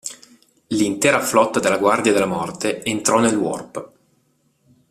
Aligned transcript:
L'intera 0.69 1.19
flotta 1.19 1.59
della 1.59 1.77
Guardia 1.77 2.11
della 2.11 2.25
Morte 2.25 2.81
entrò 2.83 3.19
nel 3.19 3.35
Warp. 3.35 3.91